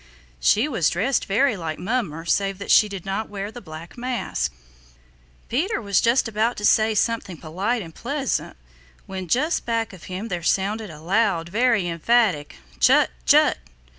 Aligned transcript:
She 0.39 0.67
was 0.67 0.89
dressed 0.89 1.25
very 1.25 1.55
like 1.55 1.77
Mummer 1.77 2.25
save 2.25 2.57
that 2.57 2.71
she 2.71 2.89
did 2.89 3.05
not 3.05 3.29
wear 3.29 3.51
the 3.51 3.61
black 3.61 3.99
mask. 3.99 4.51
Peter 5.47 5.79
was 5.79 6.01
just 6.01 6.27
about 6.27 6.57
to 6.57 6.65
say 6.65 6.95
something 6.95 7.37
polite 7.37 7.83
and 7.83 7.93
pleasant 7.93 8.57
when 9.05 9.25
from 9.25 9.29
just 9.29 9.63
back 9.63 9.93
of 9.93 10.05
him 10.05 10.29
there 10.29 10.41
sounded 10.41 10.89
a 10.89 10.99
loud, 10.99 11.49
very 11.49 11.87
emphatic, 11.87 12.55
"Chut! 12.79 13.11
Chut!" 13.27 13.59